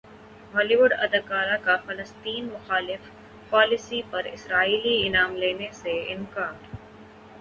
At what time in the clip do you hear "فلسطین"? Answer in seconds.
1.85-2.47